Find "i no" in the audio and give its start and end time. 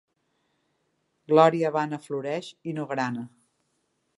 2.73-2.89